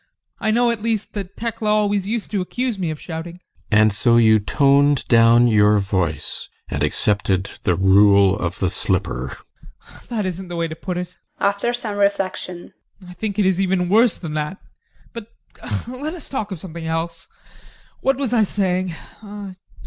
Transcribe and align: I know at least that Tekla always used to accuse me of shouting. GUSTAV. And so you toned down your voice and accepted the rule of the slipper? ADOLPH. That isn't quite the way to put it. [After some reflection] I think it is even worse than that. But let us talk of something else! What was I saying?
I 0.39 0.49
know 0.49 0.71
at 0.71 0.81
least 0.81 1.13
that 1.13 1.37
Tekla 1.37 1.69
always 1.69 2.07
used 2.07 2.31
to 2.31 2.41
accuse 2.41 2.79
me 2.79 2.89
of 2.89 2.99
shouting. 2.99 3.35
GUSTAV. 3.35 3.43
And 3.81 3.93
so 3.93 4.17
you 4.17 4.39
toned 4.39 5.07
down 5.07 5.47
your 5.47 5.77
voice 5.77 6.49
and 6.69 6.81
accepted 6.83 7.51
the 7.61 7.75
rule 7.75 8.35
of 8.35 8.57
the 8.57 8.71
slipper? 8.71 9.37
ADOLPH. 9.87 10.07
That 10.09 10.25
isn't 10.25 10.45
quite 10.45 10.49
the 10.49 10.55
way 10.55 10.67
to 10.69 10.75
put 10.75 10.97
it. 10.97 11.13
[After 11.39 11.71
some 11.71 11.97
reflection] 11.99 12.73
I 13.07 13.13
think 13.13 13.37
it 13.37 13.45
is 13.45 13.61
even 13.61 13.89
worse 13.89 14.17
than 14.17 14.33
that. 14.33 14.57
But 15.13 15.31
let 15.87 16.15
us 16.15 16.29
talk 16.29 16.49
of 16.51 16.59
something 16.59 16.87
else! 16.87 17.27
What 17.99 18.17
was 18.17 18.33
I 18.33 18.41
saying? 18.41 18.95